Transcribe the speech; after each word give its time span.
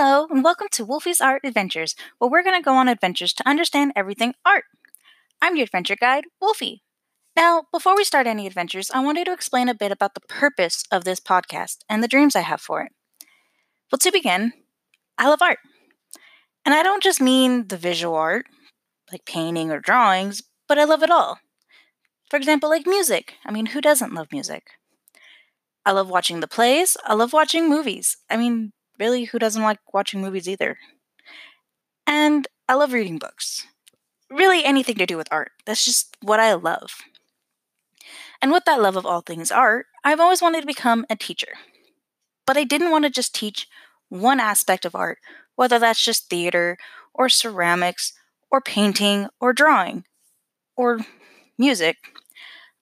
Hello, 0.00 0.28
and 0.30 0.44
welcome 0.44 0.68
to 0.70 0.84
Wolfie's 0.84 1.20
Art 1.20 1.40
Adventures, 1.42 1.96
where 2.18 2.30
we're 2.30 2.44
going 2.44 2.54
to 2.54 2.64
go 2.64 2.76
on 2.76 2.86
adventures 2.86 3.32
to 3.32 3.48
understand 3.48 3.90
everything 3.96 4.32
art. 4.46 4.62
I'm 5.42 5.56
your 5.56 5.64
adventure 5.64 5.96
guide, 5.96 6.26
Wolfie. 6.40 6.84
Now, 7.34 7.64
before 7.72 7.96
we 7.96 8.04
start 8.04 8.28
any 8.28 8.46
adventures, 8.46 8.92
I 8.94 9.00
wanted 9.00 9.24
to 9.24 9.32
explain 9.32 9.68
a 9.68 9.74
bit 9.74 9.90
about 9.90 10.14
the 10.14 10.20
purpose 10.20 10.84
of 10.92 11.02
this 11.02 11.18
podcast 11.18 11.78
and 11.88 12.00
the 12.00 12.06
dreams 12.06 12.36
I 12.36 12.42
have 12.42 12.60
for 12.60 12.80
it. 12.82 12.92
Well, 13.90 13.98
to 13.98 14.12
begin, 14.12 14.52
I 15.18 15.28
love 15.28 15.42
art. 15.42 15.58
And 16.64 16.76
I 16.76 16.84
don't 16.84 17.02
just 17.02 17.20
mean 17.20 17.66
the 17.66 17.76
visual 17.76 18.14
art, 18.14 18.46
like 19.10 19.24
painting 19.24 19.72
or 19.72 19.80
drawings, 19.80 20.44
but 20.68 20.78
I 20.78 20.84
love 20.84 21.02
it 21.02 21.10
all. 21.10 21.40
For 22.30 22.36
example, 22.36 22.70
like 22.70 22.86
music. 22.86 23.34
I 23.44 23.50
mean, 23.50 23.66
who 23.66 23.80
doesn't 23.80 24.14
love 24.14 24.28
music? 24.30 24.62
I 25.84 25.90
love 25.90 26.08
watching 26.08 26.38
the 26.38 26.46
plays. 26.46 26.96
I 27.04 27.14
love 27.14 27.32
watching 27.32 27.68
movies. 27.68 28.16
I 28.30 28.36
mean, 28.36 28.70
really, 28.98 29.24
who 29.24 29.38
doesn't 29.38 29.62
like 29.62 29.78
watching 29.92 30.20
movies 30.20 30.48
either? 30.48 30.78
And 32.06 32.48
I 32.68 32.74
love 32.74 32.92
reading 32.92 33.18
books. 33.18 33.66
Really, 34.30 34.64
anything 34.64 34.96
to 34.96 35.06
do 35.06 35.16
with 35.16 35.28
art. 35.30 35.52
That's 35.64 35.84
just 35.84 36.16
what 36.20 36.40
I 36.40 36.54
love. 36.54 36.96
And 38.40 38.52
with 38.52 38.64
that 38.66 38.80
love 38.80 38.96
of 38.96 39.06
all 39.06 39.20
things 39.20 39.50
art, 39.50 39.86
I've 40.04 40.20
always 40.20 40.42
wanted 40.42 40.60
to 40.60 40.66
become 40.66 41.06
a 41.10 41.16
teacher. 41.16 41.52
But 42.46 42.56
I 42.56 42.64
didn't 42.64 42.90
want 42.90 43.04
to 43.04 43.10
just 43.10 43.34
teach 43.34 43.68
one 44.08 44.40
aspect 44.40 44.84
of 44.84 44.94
art, 44.94 45.18
whether 45.56 45.78
that's 45.78 46.04
just 46.04 46.30
theater, 46.30 46.78
or 47.12 47.28
ceramics, 47.28 48.12
or 48.50 48.60
painting, 48.60 49.28
or 49.40 49.52
drawing, 49.52 50.04
or 50.76 51.00
music. 51.58 51.96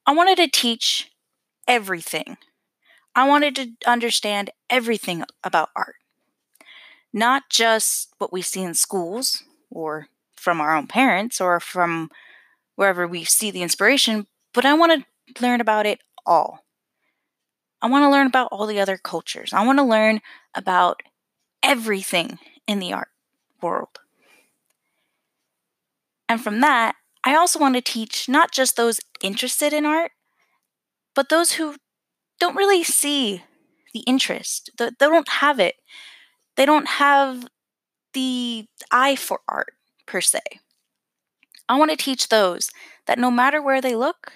I 0.07 0.13
wanted 0.13 0.37
to 0.37 0.49
teach 0.49 1.11
everything. 1.67 2.37
I 3.15 3.27
wanted 3.27 3.57
to 3.57 3.73
understand 3.87 4.51
everything 4.69 5.25
about 5.43 5.71
art. 5.75 5.97
Not 7.17 7.45
just 7.49 8.13
what 8.19 8.31
we 8.31 8.43
see 8.43 8.63
in 8.63 8.75
schools 8.75 9.43
or 9.71 10.09
from 10.37 10.61
our 10.61 10.77
own 10.77 10.87
parents 10.87 11.41
or 11.41 11.59
from 11.61 12.11
wherever 12.75 13.09
we 13.09 13.25
see 13.25 13.51
the 13.51 13.63
inspiration, 13.63 14.27
but 14.53 14.67
I 14.67 14.75
want 14.75 15.03
to 15.03 15.43
learn 15.43 15.63
about 15.63 15.87
it 15.87 16.01
all. 16.27 16.67
I 17.81 17.89
want 17.89 18.03
to 18.03 18.11
learn 18.11 18.27
about 18.27 18.49
all 18.53 18.67
the 18.67 18.79
other 18.79 18.99
cultures. 18.99 19.55
I 19.55 19.65
want 19.65 19.79
to 19.79 19.83
learn 19.83 20.21
about 20.55 21.01
everything 21.63 22.39
in 22.67 22.81
the 22.81 22.93
art 22.93 23.09
world. 23.63 23.99
And 26.29 26.39
from 26.39 26.61
that, 26.61 26.97
I 27.25 27.35
also 27.35 27.59
want 27.59 27.77
to 27.77 27.81
teach 27.81 28.29
not 28.29 28.53
just 28.53 28.77
those 28.77 29.01
interested 29.23 29.73
in 29.73 29.87
art, 29.87 30.13
but 31.15 31.31
those 31.31 31.53
who 31.53 31.77
don't 32.39 32.57
really 32.57 32.85
see 32.85 33.43
the 33.95 34.01
interest. 34.01 34.69
They 34.77 34.91
don't 35.01 35.29
have 35.31 35.59
it. 35.59 35.77
They 36.57 36.67
don't 36.67 36.89
have 36.89 37.47
the 38.15 38.67
eye 38.91 39.17
for 39.17 39.41
art, 39.49 39.75
per 40.07 40.21
se. 40.21 40.41
I 41.69 41.79
want 41.79 41.91
to 41.91 41.97
teach 41.97 42.29
those 42.29 42.71
that 43.07 43.19
no 43.19 43.31
matter 43.31 43.61
where 43.61 43.81
they 43.81 43.95
look, 43.97 44.33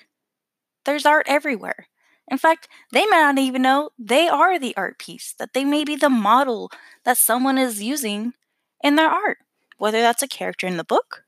there's 0.85 1.07
art 1.07 1.27
everywhere. 1.29 1.89
In 2.29 2.39
fact, 2.39 2.69
they 2.93 3.07
may 3.07 3.19
not 3.19 3.39
even 3.39 3.62
know 3.62 3.91
they 3.99 4.29
are 4.29 4.59
the 4.59 4.77
art 4.77 4.99
piece, 4.99 5.35
that 5.39 5.53
they 5.53 5.65
may 5.65 5.85
be 5.85 5.97
the 5.97 6.11
model 6.11 6.71
that 7.05 7.19
someone 7.19 7.59
is 7.59 7.83
using 7.83 8.34
in 8.83 8.97
their 8.97 9.09
art, 9.09 9.39
whether 9.79 10.01
that's 10.01 10.23
a 10.23 10.29
character 10.29 10.67
in 10.67 10.77
the 10.77 10.84
book 10.84 11.25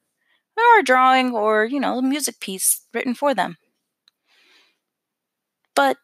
or 0.57 0.81
a 0.81 0.85
drawing 0.85 1.33
or, 1.35 1.65
you 1.65 1.81
know, 1.81 1.99
a 1.99 2.03
music 2.03 2.41
piece 2.41 2.83
written 2.95 3.15
for 3.15 3.35
them. 3.35 3.57
But 5.75 5.99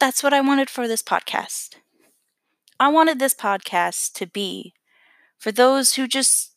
that's 0.00 0.22
what 0.22 0.34
I 0.34 0.40
wanted 0.40 0.70
for 0.70 0.88
this 0.88 1.02
podcast. 1.02 1.76
I 2.78 2.88
wanted 2.88 3.18
this 3.18 3.34
podcast 3.34 4.12
to 4.14 4.26
be 4.26 4.74
for 5.38 5.52
those 5.52 5.94
who 5.94 6.06
just 6.08 6.54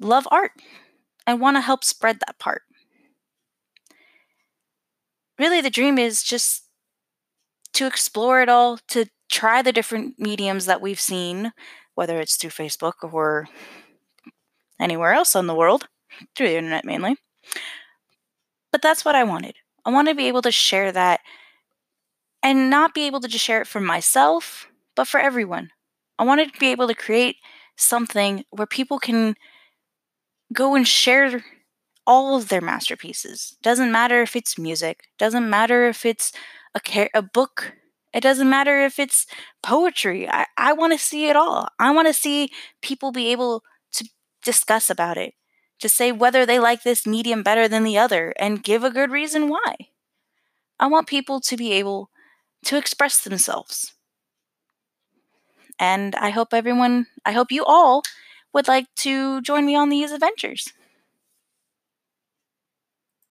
love 0.00 0.28
art 0.30 0.52
and 1.26 1.40
want 1.40 1.56
to 1.56 1.62
help 1.62 1.84
spread 1.84 2.18
that 2.20 2.38
part. 2.38 2.62
Really, 5.38 5.60
the 5.60 5.70
dream 5.70 5.98
is 5.98 6.22
just 6.22 6.64
to 7.72 7.86
explore 7.86 8.40
it 8.42 8.48
all, 8.48 8.78
to 8.88 9.06
try 9.28 9.62
the 9.62 9.72
different 9.72 10.18
mediums 10.18 10.66
that 10.66 10.80
we've 10.80 11.00
seen, 11.00 11.52
whether 11.94 12.20
it's 12.20 12.36
through 12.36 12.50
Facebook 12.50 12.94
or 13.02 13.48
anywhere 14.78 15.12
else 15.12 15.34
on 15.34 15.46
the 15.46 15.54
world, 15.54 15.88
through 16.36 16.48
the 16.48 16.56
internet 16.56 16.84
mainly. 16.84 17.16
But 18.70 18.82
that's 18.82 19.04
what 19.04 19.14
I 19.14 19.24
wanted. 19.24 19.56
I 19.84 19.90
want 19.90 20.08
to 20.08 20.14
be 20.14 20.28
able 20.28 20.42
to 20.42 20.52
share 20.52 20.92
that 20.92 21.20
and 22.42 22.70
not 22.70 22.94
be 22.94 23.06
able 23.06 23.20
to 23.20 23.28
just 23.28 23.44
share 23.44 23.60
it 23.60 23.66
for 23.66 23.80
myself, 23.80 24.68
but 24.96 25.08
for 25.08 25.20
everyone. 25.20 25.70
I 26.18 26.24
wanted 26.24 26.52
to 26.52 26.60
be 26.60 26.68
able 26.70 26.88
to 26.88 26.94
create 26.94 27.36
something 27.76 28.44
where 28.50 28.66
people 28.66 28.98
can 28.98 29.34
go 30.52 30.74
and 30.74 30.86
share 30.86 31.44
all 32.06 32.36
of 32.36 32.48
their 32.48 32.60
masterpieces. 32.60 33.56
Doesn't 33.62 33.92
matter 33.92 34.22
if 34.22 34.36
it's 34.36 34.58
music, 34.58 35.04
doesn't 35.18 35.48
matter 35.48 35.88
if 35.88 36.04
it's 36.04 36.32
a, 36.74 36.80
car- 36.80 37.10
a 37.14 37.22
book, 37.22 37.74
it 38.12 38.22
doesn't 38.22 38.50
matter 38.50 38.80
if 38.80 38.98
it's 38.98 39.26
poetry. 39.62 40.28
I, 40.28 40.46
I 40.56 40.72
want 40.72 40.92
to 40.92 40.98
see 40.98 41.28
it 41.28 41.36
all. 41.36 41.68
I 41.78 41.92
want 41.92 42.08
to 42.08 42.14
see 42.14 42.50
people 42.82 43.12
be 43.12 43.32
able 43.32 43.62
to 43.94 44.08
discuss 44.44 44.90
about 44.90 45.16
it, 45.18 45.34
to 45.80 45.88
say 45.88 46.12
whether 46.12 46.46
they 46.46 46.58
like 46.58 46.82
this 46.82 47.06
medium 47.06 47.42
better 47.42 47.68
than 47.68 47.84
the 47.84 47.98
other, 47.98 48.34
and 48.38 48.62
give 48.62 48.84
a 48.84 48.90
good 48.90 49.10
reason 49.10 49.48
why. 49.48 49.76
I 50.78 50.86
want 50.86 51.06
people 51.08 51.40
to 51.40 51.56
be 51.56 51.72
able 51.72 52.10
to 52.66 52.76
express 52.76 53.20
themselves. 53.22 53.94
And 55.78 56.14
I 56.16 56.30
hope 56.30 56.54
everyone, 56.54 57.06
I 57.24 57.32
hope 57.32 57.52
you 57.52 57.64
all 57.64 58.02
would 58.52 58.68
like 58.68 58.86
to 58.96 59.40
join 59.42 59.66
me 59.66 59.74
on 59.76 59.88
these 59.88 60.12
adventures. 60.12 60.72